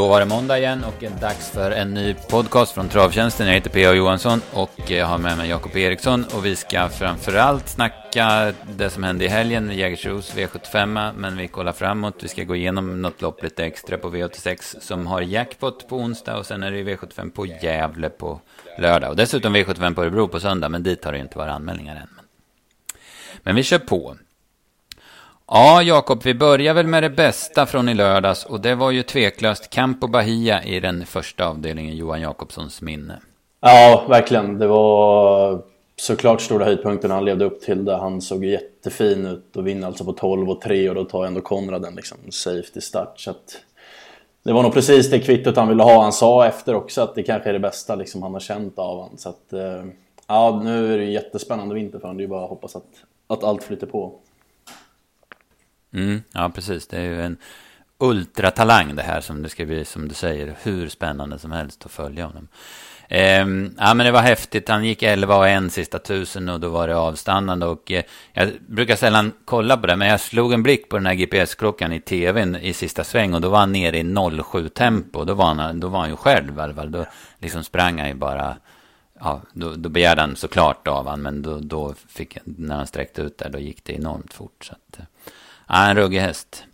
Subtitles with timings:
[0.00, 3.46] Då var det måndag igen och dags för en ny podcast från Travtjänsten.
[3.46, 3.92] Jag heter P.A.
[3.92, 9.02] Johansson och jag har med mig Jakob Eriksson och vi ska framförallt snacka det som
[9.02, 12.14] hände i helgen med Jägersros V75, men vi kollar framåt.
[12.20, 16.36] Vi ska gå igenom något lopp lite extra på V86 som har jackpot på onsdag
[16.36, 18.40] och sen är det V75 på Gävle på
[18.78, 21.96] lördag och dessutom V75 på Örebro på söndag, men dit har det inte varit anmälningar
[21.96, 22.20] än.
[23.42, 24.16] Men vi kör på.
[25.52, 29.02] Ja, Jakob, vi börjar väl med det bästa från i lördags och det var ju
[29.02, 33.20] tveklöst Campo Bahia i den första avdelningen, Johan Jakobssons minne.
[33.60, 34.58] Ja, verkligen.
[34.58, 35.62] Det var
[35.96, 37.10] såklart stora höjdpunkten.
[37.10, 37.96] Han levde upp till det.
[37.96, 41.40] Han såg jättefin ut och vinner alltså på 12 och 3 och då tar ändå
[41.40, 43.20] Konrad en liksom safety start.
[43.20, 43.60] Så att
[44.42, 46.02] det var nog precis det kvittot han ville ha.
[46.02, 48.96] Han sa efter också att det kanske är det bästa liksom han har känt av
[48.96, 49.16] honom.
[49.16, 49.84] Så att, eh,
[50.26, 52.18] ja, nu är det en jättespännande vinter för honom.
[52.18, 52.88] Det är bara att hoppas att,
[53.26, 54.14] att allt flyter på.
[55.92, 56.86] Mm, ja, precis.
[56.86, 57.36] Det är ju en
[57.98, 61.92] ultratalang det här som det ska bli, som du säger, hur spännande som helst att
[61.92, 62.48] följa honom.
[63.10, 64.68] Um, ja, men det var häftigt.
[64.68, 67.66] Han gick 11 och en sista tusen och då var det avstannande.
[67.66, 68.02] Och eh,
[68.32, 71.92] jag brukar sällan kolla på det, men jag slog en blick på den här GPS-klockan
[71.92, 75.24] i tvn i sista sväng och då var han nere i 07-tempo.
[75.24, 76.90] Då var han, då var han ju själv i alla fall.
[76.90, 77.06] Då
[77.38, 78.56] liksom sprang han ju bara
[79.20, 83.22] ja, då, då begärde han såklart av han, men då, då fick, när han sträckte
[83.22, 84.64] ut där, då gick det enormt fort.
[84.64, 85.04] Så att, eh,
[85.72, 86.64] Ja, en ruggig häst.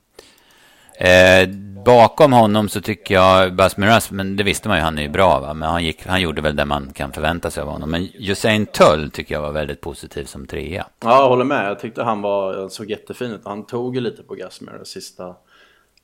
[0.99, 1.49] Eh,
[1.85, 5.09] bakom honom så tycker jag Bas Miraz, men det visste man ju, han är ju
[5.09, 5.55] bra va?
[5.55, 7.91] Men han, gick, han gjorde väl det man kan förvänta sig av honom.
[7.91, 10.87] Men Usain Tull tycker jag var väldigt positiv som trea.
[11.01, 11.71] Ja, jag håller med.
[11.71, 13.41] Jag tyckte han var, såg jättefin ut.
[13.45, 15.35] Han tog ju lite på Gasmiras sista,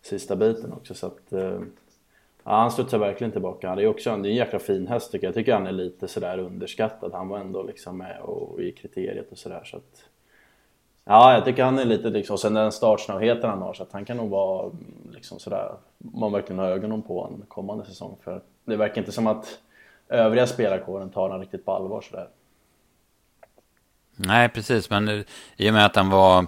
[0.03, 0.95] sista biten också.
[0.95, 1.61] Så att, eh,
[2.45, 3.69] ja, han studsar verkligen tillbaka.
[3.69, 5.31] Han är också en, det är en jäkla fin häst tycker jag.
[5.31, 7.13] Jag tycker han är lite sådär underskattad.
[7.13, 9.63] Han var ändå liksom med och, i kriteriet och sådär.
[9.65, 10.05] Så att,
[11.05, 14.05] Ja, jag tycker han är lite liksom, sen den startsnabbheten han har så att han
[14.05, 14.71] kan nog vara
[15.13, 19.27] liksom sådär, man verkligen har ögonen på en kommande säsong för det verkar inte som
[19.27, 19.59] att
[20.09, 22.29] övriga spelarkåren tar honom riktigt på allvar sådär.
[24.17, 25.25] Nej, precis, men
[25.57, 26.47] i och med att han var,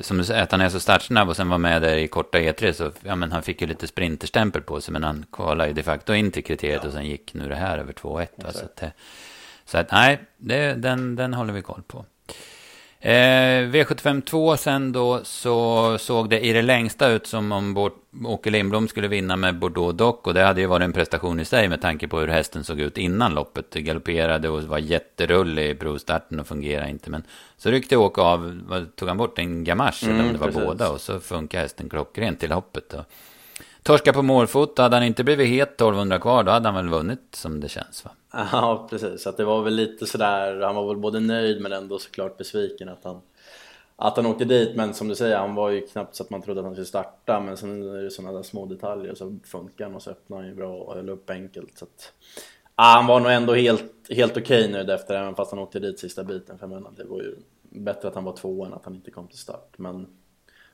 [0.00, 2.38] som du säger, att han är så startsnabb och sen var med där i korta
[2.38, 5.74] E3 så, ja men han fick ju lite sprinterstämpel på sig, men han kvalade ju
[5.74, 6.88] de facto in till kriteriet ja.
[6.88, 8.26] och sen gick nu det här över 2-1.
[8.52, 8.82] Så att,
[9.64, 12.04] så att nej, det, den, den håller vi koll på.
[13.00, 17.90] Eh, V75 2 sen då så såg det i det längsta ut som om
[18.24, 21.44] Åke Lindblom skulle vinna med Bordeaux Dock och det hade ju varit en prestation i
[21.44, 23.70] sig med tanke på hur hästen såg ut innan loppet.
[23.70, 27.10] Det galopperade och var jätterullig i provstarten och fungerade inte.
[27.10, 27.22] Men
[27.56, 28.60] så ryckte Åke av,
[28.96, 30.62] tog han bort en gamache mm, eller om det var precis.
[30.62, 32.92] båda och så funkar hästen klockrent till hoppet.
[32.92, 33.04] Och
[33.86, 37.20] torska på målfot, hade han inte blivit het 1200 kvar då hade han väl vunnit
[37.30, 38.10] som det känns va?
[38.52, 39.22] Ja, precis.
[39.22, 42.88] Så det var väl lite sådär, han var väl både nöjd men ändå såklart besviken
[42.88, 43.20] att han
[43.98, 46.42] att han åkte dit, men som du säger, han var ju knappt så att man
[46.42, 49.84] trodde att han skulle starta men sen är det sådana där små detaljer så funkar
[49.84, 52.12] han och så öppnar han ju bra och höll upp enkelt så att
[52.76, 55.78] ja, han var nog ändå helt, helt okej okay nöjd efter även fast han åkte
[55.78, 58.74] dit sista biten för jag menar, det var ju bättre att han var två än
[58.74, 60.06] att han inte kom till start men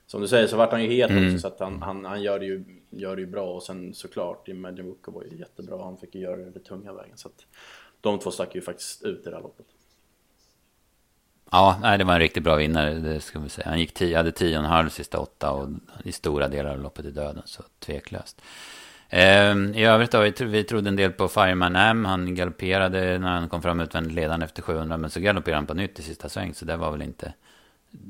[0.06, 1.27] som du säger så vart han ju het mm.
[1.27, 3.94] också så att han, han, han gör, det ju, gör det ju bra och sen
[3.94, 7.28] såklart Imagine Booker var ju jättebra han fick ju göra det den tunga vägen så
[7.28, 7.47] att
[8.00, 9.66] de två stack ju faktiskt ut i det här loppet.
[11.50, 13.69] Ja, nej, det var en riktigt bra vinnare, det ska vi säga.
[13.69, 15.69] Han gick tio, hade tio och en halv sista åtta och
[16.04, 18.42] i stora delar av loppet i döden, så tveklöst.
[19.08, 22.04] Ehm, I övrigt då, vi, vi trodde en del på Fireman M.
[22.04, 25.75] Han galopperade när han kom fram utvändigt ledande efter 700, men så galopperade han på
[25.75, 27.32] nytt i sista sväng, så det var väl inte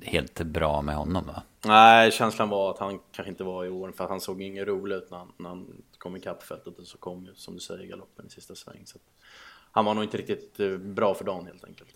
[0.02, 1.42] helt bra med honom va?
[1.64, 4.64] Nej, känslan var att han kanske inte var i år för att han såg ingen
[4.64, 7.60] rolig ut när han, när han kom ikapp fältet och så kom ju som du
[7.60, 8.82] säger galoppen i sista sväng.
[8.86, 8.98] Så
[9.72, 11.90] han var nog inte riktigt eh, bra för dagen helt enkelt.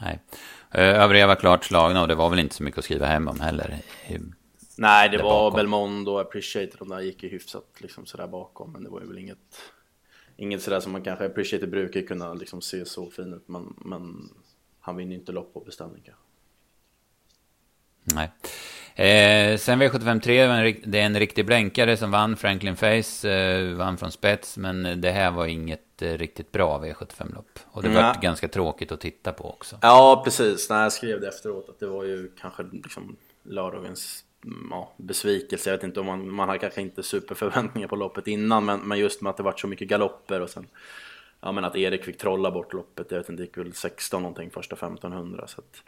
[0.00, 0.20] Nej,
[0.70, 3.28] eh, övriga var klart slagna och det var väl inte så mycket att skriva hem
[3.28, 3.78] om heller.
[4.78, 5.56] Nej, det var bakom.
[5.56, 9.06] Belmond och Appreciated, de där gick ju hyfsat liksom sådär bakom, men det var ju
[9.06, 9.72] väl inget
[10.36, 14.30] Inget sådär som man kanske Appreciated brukar kunna liksom se så fin ut, men, men
[14.82, 16.22] han vinner inte lopp på beställning kanske.
[18.04, 18.30] Nej.
[18.94, 22.36] Eh, sen V753, det är en riktig blänkare som vann.
[22.36, 24.56] Franklin Face eh, vann från spets.
[24.56, 27.58] Men det här var inget eh, riktigt bra V75-lopp.
[27.64, 28.02] Och det mm.
[28.02, 29.78] var ganska tråkigt att titta på också.
[29.82, 30.70] Ja, precis.
[30.70, 35.70] När jag skrev det efteråt att det var ju kanske liksom lördagens mm, ja, besvikelse.
[35.70, 38.64] Jag vet inte om man, man har kanske inte superförväntningar på loppet innan.
[38.64, 40.66] Men, men just med att det varit så mycket galopper och sen
[41.42, 43.10] ja, men att Erik fick trolla bort loppet.
[43.10, 45.46] Jag vet inte, det gick väl 16 någonting första 1500.
[45.46, 45.82] Så att,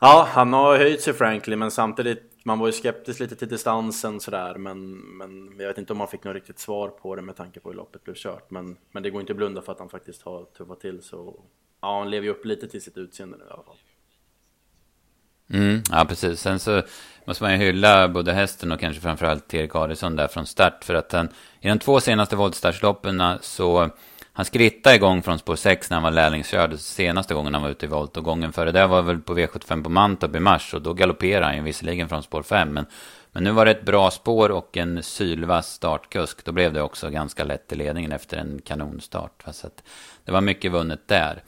[0.00, 4.20] ja, han har höjt sig Franklin, men samtidigt, man var ju skeptisk lite till distansen
[4.20, 4.54] sådär.
[4.54, 7.60] Men, men jag vet inte om man fick något riktigt svar på det med tanke
[7.60, 8.50] på hur loppet blev kört.
[8.50, 11.40] Men, men det går inte att blunda för att han faktiskt har tuffat till så.
[11.80, 13.76] Ja, han lever ju upp lite till sitt utseende nu i alla fall.
[15.52, 16.40] Mm, ja, precis.
[16.40, 16.82] Sen så
[17.24, 20.84] måste man ju hylla både hästen och kanske framförallt Erik Adielsson där från start.
[20.84, 21.28] För att han,
[21.60, 23.90] i de två senaste voltstartsloppen så
[24.32, 27.86] han skrittade igång från spår 6 när han var lärlingskörd senaste gången han var ute
[27.86, 28.16] i volt.
[28.16, 30.74] Och gången före det var väl på V75 på Mantorp i mars.
[30.74, 32.68] Och då galopperade han ju visserligen från spår 5.
[32.68, 32.86] Men,
[33.32, 36.44] men nu var det ett bra spår och en sylvass startkusk.
[36.44, 39.42] Då blev det också ganska lätt i ledningen efter en kanonstart.
[39.52, 39.82] Så att
[40.24, 41.42] det var mycket vunnet där.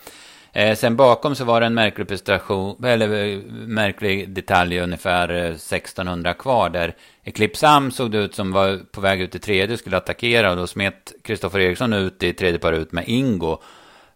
[0.55, 5.45] Eh, sen bakom så var det en märklig prestation, eller eh, märklig detalj ungefär eh,
[5.45, 6.95] 1600 kvar där
[7.25, 10.51] Eclipse Am såg det ut som var på väg ut i tredje och skulle attackera
[10.51, 13.59] och då smet Kristoffer Eriksson ut i tredje par ut med Ingo.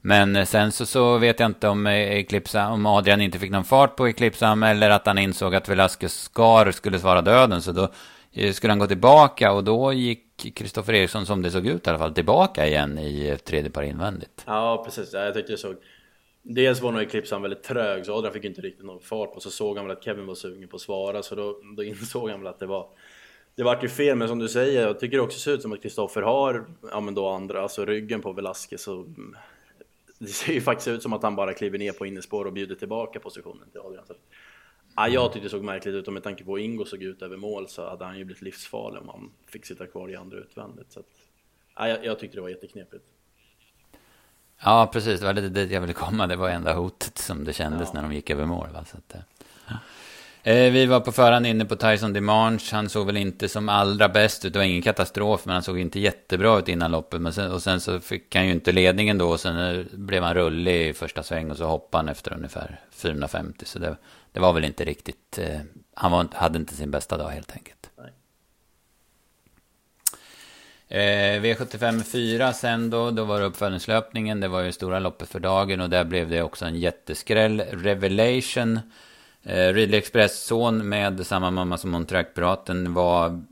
[0.01, 3.65] Men eh, sen så, så vet jag inte om, Eclipse, om Adrian inte fick någon
[3.65, 7.73] fart på Eclipse Am eller att han insåg att Velasquez Skar skulle svara döden så
[7.73, 7.89] då
[8.53, 11.99] skulle han gå tillbaka och då gick Kristoffer Eriksson som det såg ut i alla
[11.99, 14.43] fall tillbaka igen i tredje par invändigt.
[14.47, 15.77] Ja precis, jag tyckte det såg
[16.49, 19.51] Dels var nog Eclipse väldigt trög så Adrian fick inte riktigt någon fart på så
[19.51, 22.41] såg han väl att Kevin var sugen på att svara så då, då insåg han
[22.41, 22.89] väl att det var
[23.55, 25.73] det vart ju fel men som du säger jag tycker det också ser ut som
[25.73, 29.37] att Kristoffer har ja men då andra alltså ryggen på Velasquez så mm,
[30.19, 32.75] det ser ju faktiskt ut som att han bara kliver ner på innespår och bjuder
[32.75, 34.07] tillbaka positionen till Adrian.
[34.07, 34.15] Så,
[34.97, 37.23] ja, jag tyckte det såg märkligt ut och med tanke på hur Ingo såg ut
[37.23, 40.39] över mål så hade han ju blivit livsfarlig om han fick sitta kvar i andra
[40.39, 40.93] utvändigt.
[40.93, 41.07] Så att,
[41.75, 43.05] ja, jag, jag tyckte det var jätteknepigt.
[44.65, 45.21] Ja, precis.
[45.21, 46.27] Det var lite dit jag ville komma.
[46.27, 48.01] Det var enda hotet som det kändes ja.
[48.01, 48.69] när de gick över mål.
[48.73, 48.85] Va?
[48.91, 49.23] Så att,
[49.69, 49.75] ja.
[50.53, 52.61] eh, vi var på förhand inne på Tyson Demange.
[52.73, 54.53] Han såg väl inte som allra bäst ut.
[54.53, 57.21] Det var ingen katastrof, men han såg inte jättebra ut innan loppet.
[57.21, 59.29] Men sen, och sen så fick han ju inte ledningen då.
[59.29, 62.81] Och sen eh, blev han rullig i första sväng och så hoppade han efter ungefär
[62.91, 63.65] 450.
[63.65, 63.97] Så det,
[64.33, 65.39] det var väl inte riktigt...
[65.39, 65.61] Eh,
[65.99, 67.76] han var, hade inte sin bästa dag helt enkelt.
[70.89, 74.41] Eh, V75 4 sen då, då var det uppföljningslöpningen.
[74.41, 77.61] Det var ju stora loppet för dagen och där blev det också en jätteskräll.
[77.61, 78.81] Revelation.
[79.43, 83.43] Eh, Ridley Express son med samma mamma som Montreal-piraten var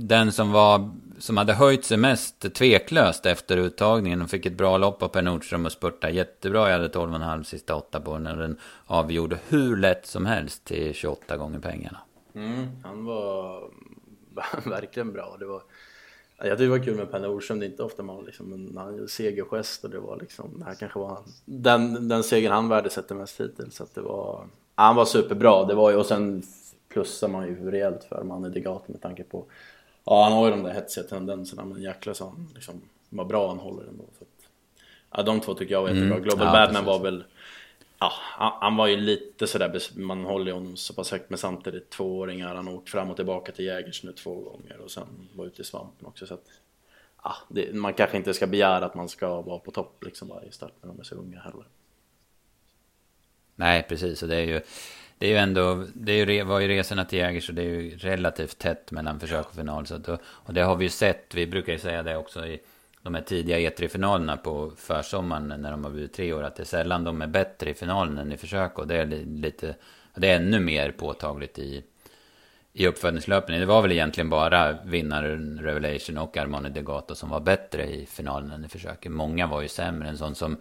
[0.00, 4.78] den som var som hade höjt sig mest tveklöst efter uttagningen och fick ett bra
[4.78, 6.70] lopp av Per Nordström och spurta jättebra.
[6.70, 10.94] Jag hade 12,5 sista åtta på den och den avgjorde hur lätt som helst till
[10.94, 11.98] 28 gånger pengarna.
[12.34, 13.62] Mm, han var
[14.64, 15.36] verkligen bra.
[15.38, 15.62] Det var
[16.48, 18.76] jag tyckte det var kul med Per Nordström, det är inte ofta man liksom, en,
[18.76, 22.68] han segergest och det var liksom, det här kanske var han, den, den segern han
[22.68, 23.74] värdesätter mest hittills.
[23.74, 26.42] Så det var, han var superbra, det var ju, och sen
[26.88, 29.44] plussar man ju rejält för Manne Degat med tanke på,
[30.04, 33.48] ja han har ju de där hetsiga tendenserna men jäklar så han liksom, vad bra
[33.48, 34.04] han håller ändå.
[34.18, 34.48] Så att,
[35.10, 36.16] ja, de två tycker jag var jättebra.
[36.16, 36.22] Mm.
[36.22, 37.24] Global ja, Badman var väl
[38.38, 41.90] Ja, han var ju lite sådär, man håller ju honom så pass högt men samtidigt
[41.90, 45.46] tvååringar, han har åkt fram och tillbaka till Jägers nu två gånger och sen var
[45.46, 46.44] ute i svampen också så att
[47.22, 50.52] ja, det, man kanske inte ska begära att man ska vara på topp liksom varje
[50.52, 51.64] start när de är så unga heller.
[53.54, 54.60] Nej, precis och det är ju
[55.18, 57.66] det är ju ändå, det är ju, var ju resorna till Jägers och det är
[57.66, 59.86] ju relativt tätt mellan försök och final.
[59.86, 62.60] Så att, och det har vi ju sett, vi brukar ju säga det också i
[63.02, 66.42] de här tidiga E3-finalerna på försommaren när de har blivit tre år.
[66.42, 68.78] Att det är sällan de är bättre i finalen än i försök.
[68.78, 69.74] Och det är lite,
[70.14, 71.82] det är ännu mer påtagligt i,
[72.72, 73.60] i uppföljningslöpningen.
[73.60, 78.50] Det var väl egentligen bara vinnaren Revelation och Armani Degato som var bättre i finalen
[78.50, 79.12] än i försöken.
[79.12, 80.08] Många var ju sämre.
[80.08, 80.56] En sån som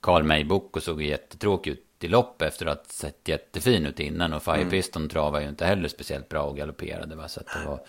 [0.00, 4.32] Carl May Boko såg jättetråkig ut i lopp efter att ha sett jättefin ut innan.
[4.32, 4.70] Och Fire mm.
[4.70, 7.16] Piston travade ju inte heller speciellt bra och galopperade.
[7.16, 7.28] Va?
[7.28, 7.80] Så det var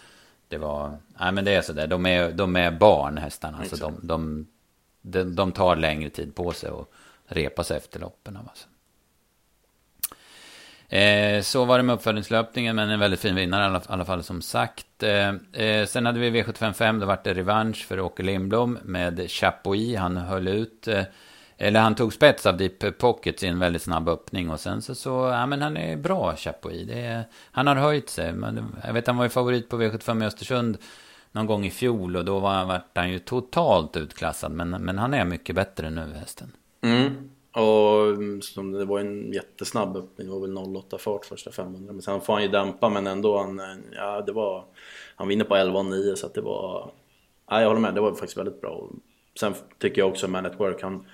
[0.49, 3.57] det var, nej men det är sådär, de är, de är barn hästarna.
[3.57, 4.47] Alltså de, de,
[5.01, 6.93] de, de, tar längre tid på sig och
[7.25, 8.37] repa sig efter loppen.
[8.37, 8.67] Alltså.
[10.95, 14.23] Eh, så var det med uppföljningslöpningen, men en väldigt fin vinnare i alla, alla fall
[14.23, 15.03] som sagt.
[15.03, 15.29] Eh,
[15.63, 19.97] eh, sen hade vi V755, då var det revansch för Åke Lindblom med Chapuis.
[19.97, 20.87] Han höll ut.
[21.61, 24.49] Eller han tog spets av Deep Pocket i en väldigt snabb öppning.
[24.49, 26.87] Och sen så, så ja men han är bra Chapuis.
[26.87, 28.33] Det är, han har höjt sig.
[28.33, 30.77] Men jag vet han var ju favorit på V75 i Östersund
[31.31, 32.15] någon gång i fjol.
[32.15, 34.51] Och då var, var han ju totalt utklassad.
[34.51, 36.51] Men, men han är mycket bättre nu hästen.
[36.81, 37.29] Mm.
[37.51, 42.01] Och som det var en jättesnabb öppning, det var väl 08 fart första 500 Men
[42.01, 43.61] sen får han ju dämpa men ändå, han,
[43.91, 44.65] ja det var
[45.15, 46.91] Han vinner på 11,9 så att det var
[47.49, 48.89] Ja jag håller med, det var faktiskt väldigt bra
[49.39, 51.05] Sen tycker jag också Man at Work, han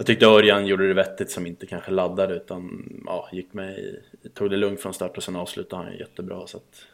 [0.00, 3.96] jag tyckte Örjan gjorde det vettigt som inte kanske laddade utan ja, gick med
[4.34, 6.46] tog det lugnt från start och sen avslutade han jättebra.
[6.46, 6.86] Så att,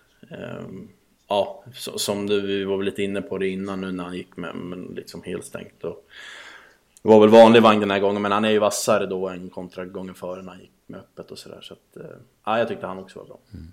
[0.61, 0.89] um,
[1.29, 4.15] ja, så, som du vi var väl lite inne på det innan nu när han
[4.17, 5.85] gick med, men liksom helt stängt.
[5.85, 6.09] Och,
[7.03, 9.51] det var väl vanlig vagn den här gången men han är ju vassare då än
[9.51, 11.61] kontra gången före när han gick med öppet och sådär.
[11.63, 12.11] Så att, uh,
[12.45, 13.39] ja, jag tyckte han också var bra.
[13.55, 13.73] Mm.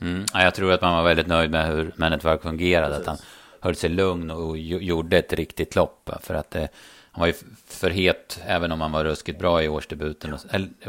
[0.00, 2.88] Mm, ja, jag tror att man var väldigt nöjd med hur Work fungerade.
[2.94, 3.08] Precis.
[3.08, 3.26] Att han
[3.60, 6.10] höll sig lugn och gjorde ett riktigt lopp.
[6.20, 6.68] För att det,
[7.16, 7.34] han var ju
[7.66, 10.32] för het även om han var ruskigt bra i årsdebuten.
[10.32, 10.40] Och,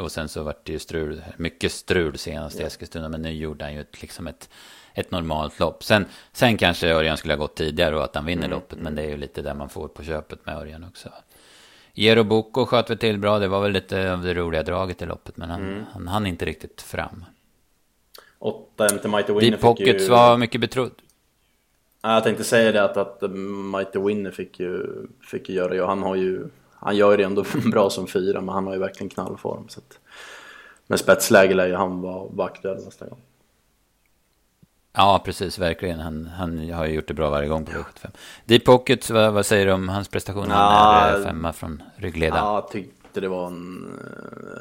[0.04, 3.10] och sen så var det ju strul, mycket strul senast i Eskilstuna.
[3.10, 4.50] Men nu gjorde han ju ett, liksom ett,
[4.94, 5.84] ett normalt lopp.
[5.84, 8.52] Sen, sen kanske Örjan skulle ha gått tidigare och att han vinner mm.
[8.52, 8.80] loppet.
[8.80, 11.10] Men det är ju lite där man får på köpet med Örjan också.
[11.94, 13.40] Jero Boko sköt väl till bra.
[13.40, 15.38] Det var väl lite av det roliga draget i loppet.
[15.38, 15.86] Men han, mm.
[15.94, 17.26] han hann inte riktigt fram.
[18.40, 20.10] 8 till Mighty Winner Deep Pockets ju...
[20.10, 20.92] var mycket betrodd.
[22.14, 23.32] Jag tänkte säga det att, att
[23.72, 24.88] Mighty Winner fick ju,
[25.32, 25.86] fick ju göra det.
[25.86, 29.10] Han har ju, han gör det ändå bra som fyra men han har ju verkligen
[29.10, 29.70] knallform.
[29.70, 30.00] Så att,
[30.88, 33.20] med spetsläge lär ju han vara, vara aktuell nästa gång.
[34.94, 36.00] Ja, precis, verkligen.
[36.00, 38.10] Han, han har ju gjort det bra varje gång på V75.
[38.46, 40.52] Deep Pockets, vad, vad säger du om hans prestation?
[40.52, 42.46] Han är femma från ryggledaren.
[42.46, 43.92] Ja, jag tyckte det var en,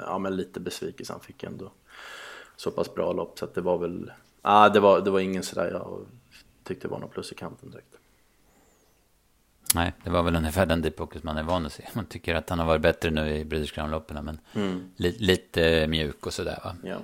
[0.06, 1.12] ja men lite besvikelse.
[1.12, 1.72] Han fick ändå
[2.56, 4.12] så pass bra lopp så att det var väl,
[4.42, 6.06] ja det var, det var ingen sådär jag
[6.66, 7.96] tyckte det var något plus i kanten direkt.
[9.74, 11.84] Nej, det var väl ungefär den Deep Pockets man är van att se.
[11.94, 14.90] Man tycker att han har varit bättre nu i British Crown-loppen, men mm.
[14.96, 16.76] li, lite mjuk och sådär va.
[16.82, 16.96] Ja.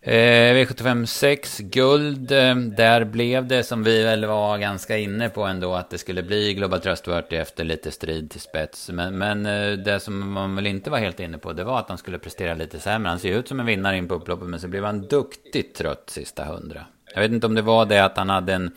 [0.00, 2.32] Eh, V75 6, guld.
[2.32, 6.22] Eh, där blev det som vi väl var ganska inne på ändå att det skulle
[6.22, 8.90] bli Global Trustworthy efter lite strid till spets.
[8.90, 11.88] Men, men eh, det som man väl inte var helt inne på det var att
[11.88, 13.08] han skulle prestera lite sämre.
[13.08, 16.10] Han ser ut som en vinnare in på upploppet men så blev han duktigt trött
[16.10, 16.86] sista hundra.
[17.14, 18.70] Jag vet inte om det var det att han hade en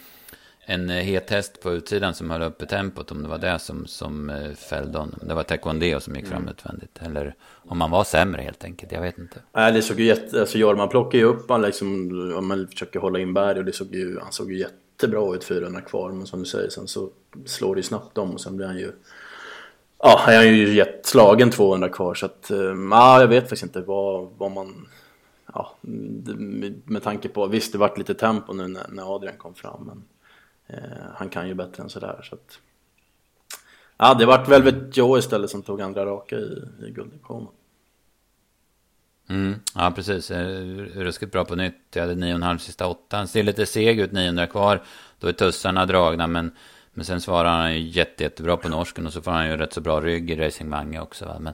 [0.66, 3.12] en eh, het häst på utsidan som höll uppe tempot.
[3.12, 5.20] Om det var det som, som eh, fällde honom.
[5.22, 6.54] Det var Taekwondo som gick fram mm.
[6.54, 7.00] utvändigt.
[7.02, 7.36] Eller
[7.68, 8.92] om han var sämre helt enkelt.
[8.92, 9.40] Jag vet inte.
[9.54, 10.40] Nej, det såg ju jätte...
[10.40, 12.12] Alltså Jorman plockar ju upp han liksom.
[12.38, 13.60] Om man försöker hålla in berg.
[13.60, 16.12] Och det såg ju, han såg ju jättebra ut 400 kvar.
[16.12, 17.10] Men som du säger, sen så
[17.46, 18.32] slår det ju snabbt om.
[18.32, 18.92] Och sen blir han ju...
[20.04, 22.14] Ja, han är ju jättslagen 200 kvar.
[22.14, 22.52] Så att...
[22.52, 22.58] Eh,
[22.92, 24.88] ja, jag vet faktiskt inte vad, vad man...
[25.54, 25.76] Ja,
[26.86, 27.48] med tanke på...
[27.48, 29.84] Visst, det vart lite tempo nu när, när Adrian kom fram.
[29.86, 30.04] Men
[30.74, 32.22] Eh, han kan ju bättre än sådär.
[32.30, 32.60] Så att,
[33.98, 37.48] ja, det vart Velvet Joe istället som tog andra raka i, i gulddivisionen.
[39.30, 40.32] Mm, ja, precis.
[40.32, 40.46] Eh,
[40.78, 41.76] ruskigt bra på nytt.
[41.94, 43.18] Jag hade 9,5 sista åtta.
[43.18, 44.84] Han ser lite seg ut, 900 kvar.
[45.20, 46.52] Då är tussarna dragna, men,
[46.94, 49.06] men sen svarar han ju jätte, jättebra på norsken.
[49.06, 51.26] Och så får han ju rätt så bra rygg i Racing Mange också.
[51.26, 51.40] Va?
[51.40, 51.54] Men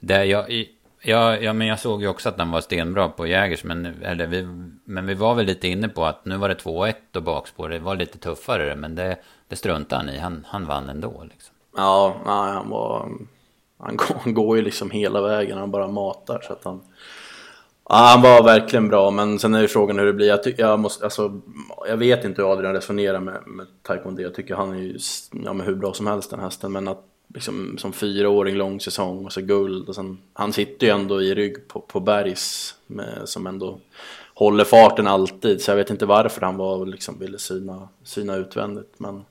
[0.00, 0.66] det, jag,
[1.08, 3.64] Ja, ja, men jag såg ju också att han var stenbra på Jägers.
[3.64, 4.42] Men, eller vi,
[4.84, 7.68] men vi var väl lite inne på att nu var det 2-1 och bakspår.
[7.68, 9.16] Det var lite tuffare, men det,
[9.48, 10.18] det struntade han i.
[10.18, 11.24] Han, han vann ändå.
[11.30, 11.54] Liksom.
[11.76, 13.08] Ja, nej, han var...
[13.78, 16.40] Han går, han går ju liksom hela vägen, han bara matar.
[16.46, 16.80] Så att han,
[17.88, 20.28] ja, han var verkligen bra, men sen är ju frågan hur det blir.
[20.28, 21.40] Jag, ty, jag, måste, alltså,
[21.88, 24.22] jag vet inte hur Adrian resonerar med, med Taekwondo.
[24.22, 24.98] Jag tycker han är ju
[25.44, 27.04] ja, hur bra som helst den hästen, men att
[27.36, 29.88] liksom, som fyraåring lång säsong och så guld.
[29.88, 33.78] Och sen han sitter ju ändå i rygg på, på Bergs med, som ändå
[34.34, 35.62] håller farten alltid.
[35.62, 38.94] Så jag vet inte varför han var liksom ville syna, syna utvändigt.
[38.98, 39.24] Men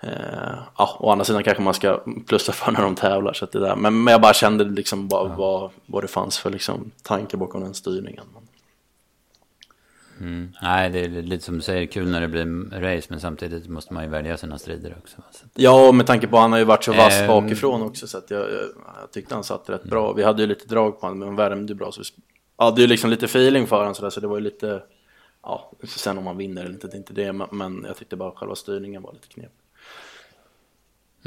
[0.00, 3.58] eh, ja, å andra sidan kanske man ska plussa för när de tävlar så det
[3.58, 3.76] där.
[3.76, 7.60] Men, men jag bara kände liksom vad, vad, vad det fanns för liksom tanke bakom
[7.60, 8.24] den styrningen.
[10.20, 10.52] Mm.
[10.62, 13.94] Nej, det är lite som du säger, kul när det blir race, men samtidigt måste
[13.94, 15.16] man ju välja sina strider också.
[15.54, 18.18] Ja, med tanke på att han har ju varit så vass eh, bakifrån också, så
[18.18, 18.60] att jag, jag,
[19.00, 19.90] jag tyckte han satt rätt mm.
[19.90, 20.12] bra.
[20.12, 21.92] Vi hade ju lite drag på honom, men han värmde bra.
[21.92, 24.44] Så vi hade ju liksom lite feeling för honom, så, där, så det var ju
[24.44, 24.82] lite,
[25.42, 28.30] ja, sen om man vinner eller inte, det är inte det, men jag tyckte bara
[28.30, 29.52] själva styrningen var lite knep.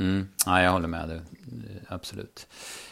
[0.01, 0.27] Mm.
[0.45, 1.21] Ja, jag håller med dig,
[1.87, 2.47] absolut.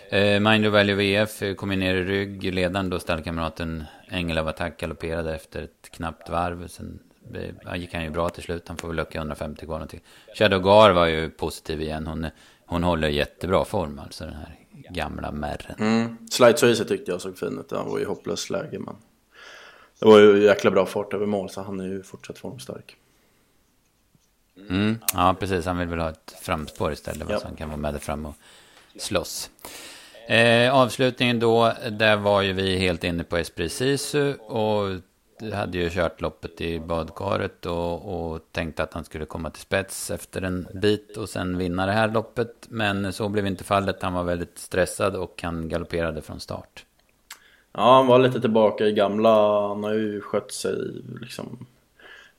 [0.10, 2.54] Eh, Mind Value VF kom ner i rygg.
[2.54, 6.68] Ledaren då stallkamraten Engel av Attack galopperade efter ett knappt varv.
[6.68, 7.00] Sen
[7.36, 8.68] eh, ja, gick han ju bra till slut.
[8.68, 10.02] Han får väl lucka 150 kvar någonting.
[10.36, 12.08] Shadow Gar var ju positiv igen.
[12.08, 12.28] Hon,
[12.66, 14.56] hon håller jättebra form alltså den här
[14.90, 15.76] gamla märren.
[15.80, 16.18] Mm.
[16.32, 17.72] Slide Tracer tyckte jag såg fin ut.
[17.72, 18.96] Han var ju hopplöst läge men
[20.00, 22.98] det var ju jäkla bra fart över mål så han är ju fortsatt formstark.
[24.70, 25.00] Mm.
[25.14, 25.66] Ja, precis.
[25.66, 27.30] Han vill väl ha ett framspår istället.
[27.30, 27.40] Ja.
[27.40, 28.36] Så han kan vara med där fram och
[28.98, 29.50] slåss.
[30.28, 35.00] Eh, avslutningen då, där var ju vi helt inne på Esprit Sisu och
[35.54, 40.12] hade ju kört loppet i badkaret och, och tänkte att han skulle komma till spets
[40.12, 42.68] efter en bit och sen vinna det här loppet.
[42.70, 44.02] Men så blev inte fallet.
[44.02, 46.86] Han var väldigt stressad och han galopperade från start.
[47.72, 49.68] Ja, han var lite tillbaka i gamla.
[49.68, 50.76] Han har ju skött sig
[51.22, 51.66] liksom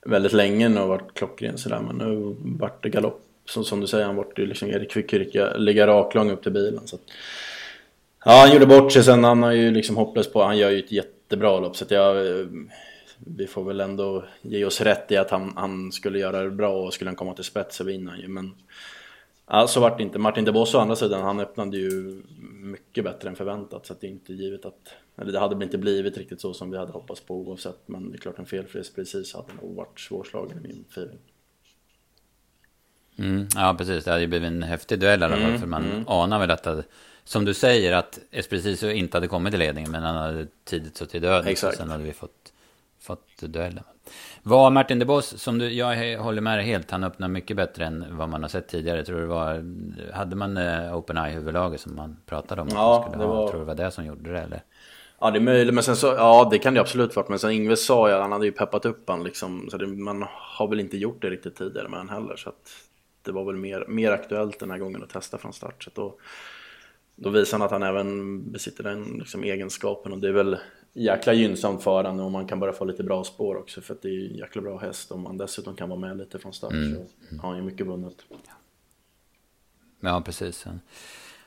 [0.06, 1.80] väldigt länge nu och varit klockren sådär.
[1.80, 3.22] Men nu vart det galopp.
[3.44, 5.12] Som, som du säger, han vart ju liksom Erik fick
[5.56, 6.86] ligga raklång upp till bilen.
[6.86, 7.02] Så att,
[8.24, 9.24] Ja, han gjorde bort sig sen.
[9.24, 10.42] Han har ju liksom hopplöst på.
[10.42, 12.26] Han gör ju ett jättebra lopp så att jag...
[12.26, 12.46] Eh,
[13.26, 16.82] vi får väl ändå ge oss rätt i att han, han skulle göra det bra
[16.82, 18.28] och skulle han komma till spets så vinner han ju.
[18.28, 18.54] Men
[19.46, 20.18] ja, så vart det inte.
[20.18, 23.86] Martin de Boss å andra sidan, han öppnade ju mycket bättre än förväntat.
[23.86, 24.94] Så att det är inte givet att...
[25.20, 27.78] Eller det hade inte blivit riktigt så som vi hade hoppats på oavsett.
[27.86, 31.18] Men det är klart en felfri precis hade nog varit svårslagen i min feeling.
[33.18, 34.04] Mm, ja, precis.
[34.04, 35.44] Det hade ju blivit en häftig duell i alla fall.
[35.44, 36.08] Mm, för man mm.
[36.08, 36.84] anar väl att, det,
[37.24, 39.90] som du säger, att Espressiso inte hade kommit till ledningen.
[39.90, 41.48] Men han hade tidigt till döden.
[41.48, 41.76] Exakt.
[41.76, 42.52] sen hade vi fått,
[43.00, 43.84] fått duellen.
[44.42, 47.84] Var Martin de Boss, som du, jag håller med dig helt, han öppnar mycket bättre
[47.84, 49.04] än vad man har sett tidigare.
[49.04, 49.64] Tror det var,
[50.12, 52.68] hade man eh, Open Eye huvudlaget som man pratade om?
[52.70, 53.48] Ja, det var...
[53.48, 54.62] Tror det var det som gjorde det eller?
[55.20, 57.28] Ja det är möjligt, men sen så, ja det kan det absolut varit.
[57.28, 59.68] Men sen Ingve sa ju, han hade ju peppat upp han liksom.
[59.70, 62.36] Så det, man har väl inte gjort det riktigt tidigare med han heller.
[62.36, 62.70] Så att
[63.22, 65.84] det var väl mer, mer aktuellt den här gången att testa från start.
[65.84, 66.16] Så då,
[67.16, 70.56] då visar han att han även besitter den liksom, egenskapen och det är väl
[70.92, 74.02] jäkla gynnsamt för honom och man kan bara få lite bra spår också för att
[74.02, 76.72] det är en jäkla bra häst om man dessutom kan vara med lite från start
[76.72, 76.94] mm.
[76.94, 78.16] så har han ju mycket vunnet.
[80.00, 80.66] Ja, precis.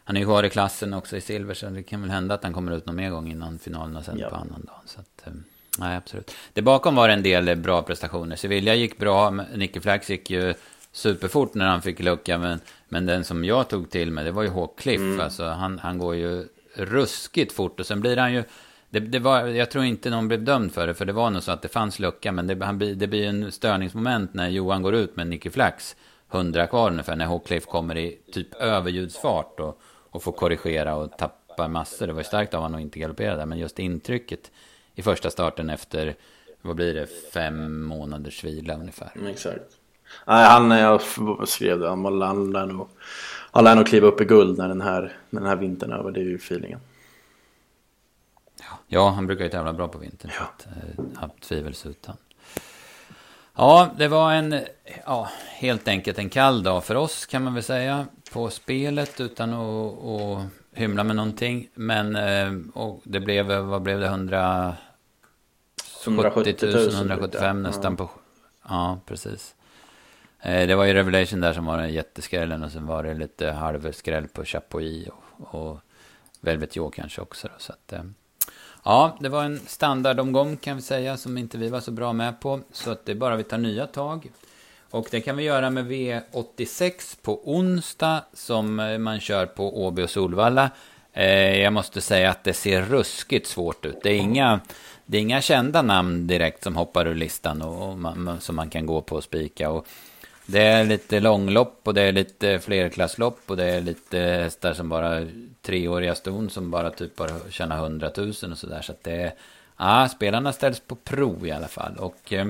[0.03, 2.43] Han är ju kvar i klassen också i silver så det kan väl hända att
[2.43, 4.29] han kommer ut någon mer gång innan finalen och sen ja.
[4.29, 4.81] på annan dag.
[4.86, 5.33] Så att, eh,
[5.79, 6.36] nej, absolut.
[6.53, 8.36] Det bakom var en del bra prestationer.
[8.36, 10.53] Sevilla gick bra, Nicky Flax gick ju
[10.91, 12.38] superfort när han fick lucka.
[12.38, 15.01] Men, men den som jag tog till mig, det var ju Hawkcliff.
[15.01, 15.19] Mm.
[15.19, 18.43] Alltså, han, han går ju ruskigt fort och sen blir han ju...
[18.89, 21.43] Det, det, var, jag tror inte någon blev dömd för det, för det var nog
[21.43, 22.31] så att det fanns lucka.
[22.31, 25.95] Men det, han, det blir en störningsmoment när Johan går ut med Nicky Flax.
[26.31, 29.81] 100 kvar ungefär, när Hawkcliff kommer i typ överljudsfart och,
[30.13, 32.08] och får korrigera och tappa massor.
[32.08, 34.51] Det var ju starkt av honom att inte galoppera där, men just intrycket
[34.96, 36.15] i första starten efter,
[36.62, 39.12] vad blir det, fem månaders vila ungefär.
[39.15, 39.77] Mm, exakt.
[40.27, 41.01] Nej, han, jag
[41.46, 42.88] skrev det, han lär nog,
[43.51, 45.98] han lär nog kliva upp i guld när den här, när den här vintern är
[45.98, 46.79] över, det är ju feelingen.
[48.88, 50.46] Ja, han brukar ju tävla bra på vintern, ja.
[50.58, 50.70] så
[51.20, 52.15] att, äh, tvivelsutan.
[53.55, 54.60] Ja, det var en,
[55.05, 58.07] ja, helt enkelt en kall dag för oss kan man väl säga.
[58.31, 61.69] På spelet utan att, att hymla med någonting.
[61.74, 64.75] Men eh, och det blev, vad blev det, 100...
[66.05, 68.10] 170 000, 175 nästan på...
[68.69, 69.55] Ja, precis.
[70.39, 73.51] Eh, det var ju Revelation där som var den jätteskrällen och sen var det lite
[73.51, 75.79] halvskräll på Chapuis och, och
[76.41, 77.48] Velvet Joe kanske också.
[77.48, 78.03] Då, så att, eh,
[78.83, 82.39] ja, det var en standardomgång kan vi säga som inte vi var så bra med
[82.39, 82.59] på.
[82.72, 84.31] Så att det är bara vi tar nya tag.
[84.89, 90.03] Och det kan vi göra med V86 på onsdag som eh, man kör på Åby
[90.03, 90.69] och Solvalla.
[91.13, 94.00] Eh, jag måste säga att det ser ruskigt svårt ut.
[94.03, 94.59] Det är inga,
[95.05, 98.69] det är inga kända namn direkt som hoppar ur listan och, och man, som man
[98.69, 99.69] kan gå på och spika.
[99.69, 99.87] Och
[100.46, 104.90] det är lite långlopp och det är lite flerklasslopp och det är lite hästar som
[104.90, 105.27] bara
[105.62, 108.82] treåriga ston som bara typ bara tjänar hundratusen och sådär.
[108.82, 109.34] Så att det är,
[109.77, 111.98] ja, spelarna ställs på prov i alla fall.
[111.98, 112.48] Och eh,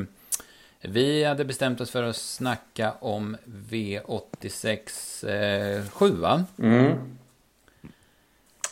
[0.82, 6.46] vi hade bestämt oss för att snacka om V86 eh, 7 va?
[6.60, 7.18] Mm.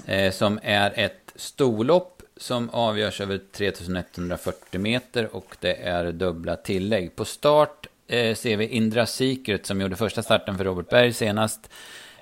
[0.06, 7.16] Eh, som är ett storlopp som avgörs över 3140 meter och det är dubbla tillägg.
[7.16, 11.70] På start eh, ser vi Indra Secret som gjorde första starten för Robert Berg senast.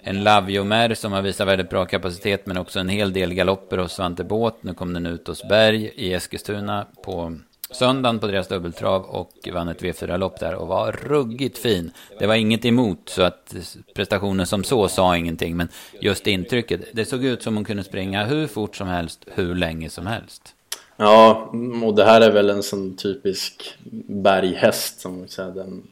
[0.01, 3.93] En Laviomer som har visat väldigt bra kapacitet men också en hel del galopper hos
[3.93, 4.63] Svante Båt.
[4.63, 7.37] Nu kom den ut hos Berg i Eskilstuna på
[7.71, 11.91] söndagen på deras dubbeltrav och vann ett V4-lopp där och var ruggigt fin.
[12.19, 13.55] Det var inget emot så att
[13.95, 15.67] prestationen som så sa ingenting men
[16.01, 16.81] just intrycket.
[16.93, 20.55] Det såg ut som hon kunde springa hur fort som helst, hur länge som helst.
[21.01, 21.51] Ja,
[21.83, 25.87] och det här är väl en sån typisk berghäst som säga, den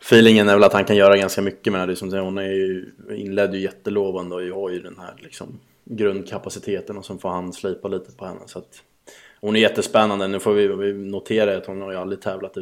[0.00, 1.84] Feelingen är väl att han kan göra ganska mycket med det.
[1.84, 2.10] Som liksom.
[2.10, 7.04] säger, hon är ju, inledde ju jättelovande och har ju den här liksom, grundkapaciteten och
[7.04, 8.40] så får han slipa lite på henne.
[8.46, 8.82] Så att,
[9.40, 10.28] hon är jättespännande.
[10.28, 12.56] Nu får vi, vi notera att hon har ju aldrig tävlat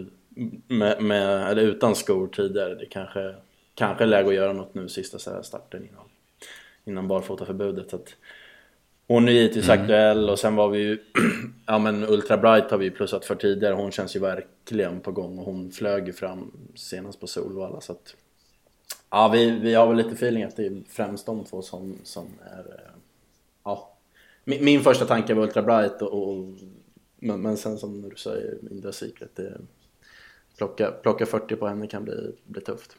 [0.69, 2.75] med, med, eller utan skor tidigare.
[2.75, 3.35] Det kanske,
[3.75, 6.05] kanske är läge att göra något nu sista starten innan,
[6.85, 7.90] innan barfotaförbudet.
[7.90, 8.14] Så att,
[9.09, 9.81] hon är givetvis mm.
[9.83, 10.99] aktuell och sen var vi ju,
[11.66, 13.75] ja men Ultra Bright har vi ju plussat för tidigare.
[13.75, 17.92] Hon känns ju verkligen på gång och hon flög ju fram senast på Solvalla så
[17.92, 18.14] att
[19.11, 22.27] Ja vi, vi har väl lite feeling att det är främst de två som, som
[22.45, 22.92] är eh,
[23.64, 23.97] Ja
[24.45, 26.47] Min, min första tanke var Ultra Bright och, och
[27.16, 29.61] men, men, sen som du säger Indra Secret det,
[30.57, 32.97] plocka, plocka 40 på henne kan bli, bli tufft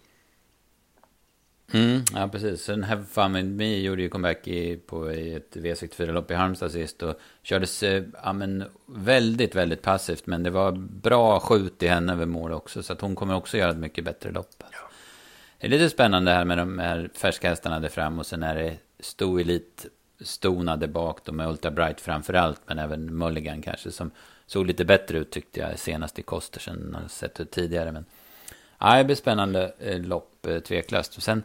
[1.73, 2.61] Mm, ja, precis.
[2.63, 6.71] Sen Have Fun With Me gjorde ju comeback i, på i ett V64-lopp i Halmstad
[6.71, 7.03] sist.
[7.03, 10.25] Och kördes eh, ja, men, väldigt, väldigt passivt.
[10.25, 12.83] Men det var bra skjut i henne över mål också.
[12.83, 14.49] Så att hon kommer också göra ett mycket bättre lopp.
[14.59, 14.89] Ja.
[15.59, 18.19] Det är lite spännande här med de här färska hästarna där fram.
[18.19, 19.85] Och sen är det stor elit
[20.19, 21.19] stona där bak.
[21.25, 22.61] Då med Ultra Bright framför allt.
[22.65, 23.91] Men även Mulligan kanske.
[23.91, 24.11] Som
[24.45, 27.91] såg lite bättre ut tyckte jag senast i Kosters än sett ut tidigare.
[27.91, 28.05] Men
[28.79, 30.67] Ja, det blir spännande eh, lopp, tveklöst.
[30.67, 31.23] tveklöst.
[31.23, 31.43] Sen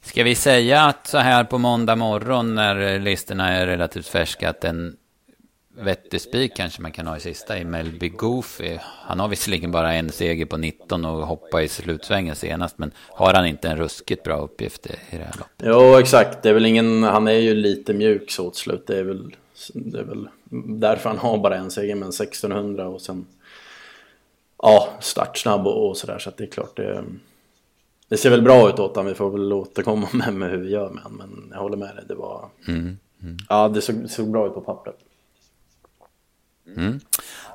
[0.00, 4.50] ska vi säga att så här på måndag morgon när eh, listorna är relativt färska
[4.50, 4.96] att en
[5.78, 8.78] vettig spik kanske man kan ha i sista i Melby Goofy.
[8.80, 12.78] Han har visserligen bara en seger på 19 och hoppa i slutsvängen senast.
[12.78, 15.66] Men har han inte en ruskigt bra uppgift i det här loppet?
[15.66, 16.42] Jo, exakt.
[16.42, 18.86] Det är väl ingen, han är ju lite mjuk så åt slut.
[18.86, 19.36] Det är väl,
[19.74, 20.28] det är väl
[20.66, 23.26] därför han har bara en seger, men 1600 och sen
[24.62, 26.18] ja, startsnabb och, och sådär.
[26.18, 27.04] Så att det är klart det,
[28.08, 29.06] det ser väl bra ut åt honom.
[29.06, 31.18] Vi får väl återkomma med, med hur vi gör med honom.
[31.18, 32.48] Men jag håller med dig, det var...
[32.68, 33.36] Mm, mm.
[33.48, 34.96] Ja, det såg, såg bra ut på pappret.
[36.76, 37.00] Mm.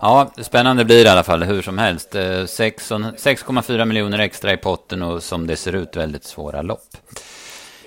[0.02, 2.16] Ja, spännande blir det i alla fall hur som helst.
[2.16, 6.98] 6,4 miljoner extra i potten och som det ser ut väldigt svåra lopp.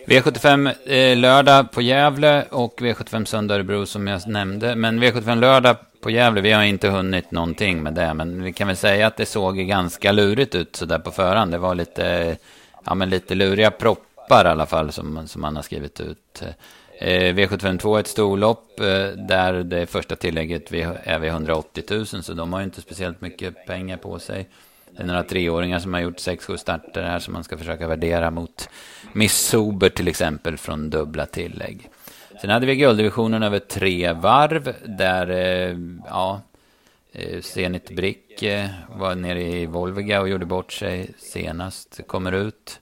[0.07, 4.77] V75 eh, lördag på Gävle och V75 söndag Örebro som jag nämnde.
[4.77, 8.15] Men V75 lördag på Gävle, vi har inte hunnit någonting med det.
[8.15, 11.53] Men vi kan väl säga att det såg ganska lurigt ut sådär på förhand.
[11.53, 12.37] Det var lite,
[12.85, 16.43] ja, men lite luriga proppar i alla fall som, som man har skrivit ut.
[17.01, 22.33] Eh, V752 är ett storlopp eh, där det första tillägget är vid 180 000 så
[22.33, 24.49] de har ju inte speciellt mycket pengar på sig.
[24.91, 28.31] Det är några treåringar som har gjort 6-7 starter här som man ska försöka värdera
[28.31, 28.69] mot
[29.13, 31.91] Miss Sober till exempel från dubbla tillägg.
[32.43, 35.77] Sen hade vi gulddivisionen över tre varv där, eh,
[36.09, 36.41] ja,
[37.13, 42.81] eh, Zenit Brick eh, var nere i Volviga och gjorde bort sig senast, kommer ut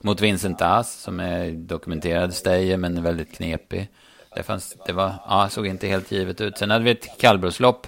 [0.00, 3.88] mot Vincent As som är dokumenterad stayer men väldigt knepig.
[4.34, 6.58] Det, fanns, det var, ja, såg inte helt givet ut.
[6.58, 7.86] Sen hade vi ett kallbrottslopp.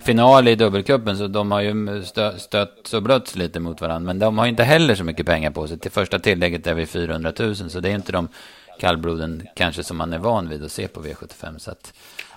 [0.00, 4.06] Final i dubbelcupen så de har ju stö, stött och blötts lite mot varandra.
[4.06, 5.78] Men de har inte heller så mycket pengar på sig.
[5.78, 8.28] Till första tillägget är vi 400 000 så det är inte de
[8.78, 11.58] kallbloden kanske som man är van vid att se på V75.
[11.58, 11.94] Så att,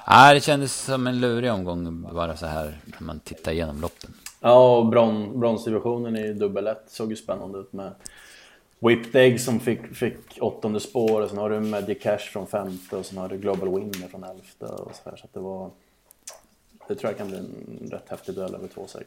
[0.07, 4.13] äh, det kändes som en lurig omgång bara så här när man tittar igenom loppen.
[4.39, 7.91] Ja, och bron, bronsdivisionen i dubbel 1 såg ju spännande ut med
[8.79, 12.97] Whipped Egg som fick, fick åttonde spår och sen har du Magic Cash från femte
[12.97, 15.17] och sen har du Global Winner från elfte och så här.
[15.17, 15.69] Så att det var...
[16.87, 19.03] Det tror jag kan bli en rätt häftig duell över 2-6.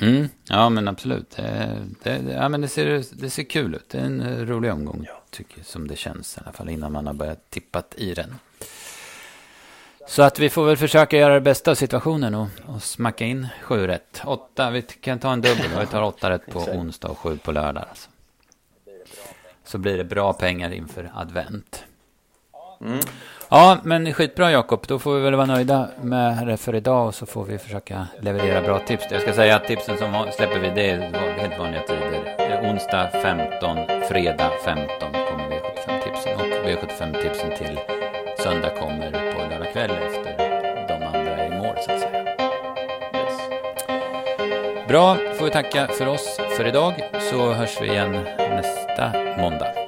[0.00, 1.30] Mm, ja men absolut.
[1.30, 3.88] Det, det, ja, men det, ser, det ser kul ut.
[3.88, 5.22] Det är en rolig omgång, ja.
[5.30, 8.34] tycker, som det känns i alla fall, innan man har börjat tippat i den.
[10.06, 13.48] Så att vi får väl försöka göra det bästa av situationen och, och smacka in
[13.62, 14.22] sju rätt.
[14.24, 15.70] Åtta, vi kan ta en dubbel.
[15.80, 17.84] Vi tar åtta rätt på onsdag och sju på lördag.
[17.88, 18.10] Alltså.
[19.64, 21.84] Så blir det bra pengar inför advent.
[22.84, 22.98] Mm.
[23.48, 24.84] Ja, men skitbra Jakob.
[24.86, 28.06] Då får vi väl vara nöjda med det för idag och så får vi försöka
[28.20, 29.04] leverera bra tips.
[29.10, 30.98] Jag ska säga att tipsen som släpper vi, det är
[31.40, 32.70] helt vanliga tider.
[32.70, 33.76] Onsdag 15,
[34.08, 37.78] fredag 15 kommer V75-tipsen och V75-tipsen till
[38.38, 40.38] söndag kommer på lördag kväll efter
[40.88, 42.24] de andra i mål så att säga.
[43.14, 43.40] Yes.
[44.88, 46.94] Bra, får vi tacka för oss för idag
[47.30, 49.79] så hörs vi igen nästa måndag.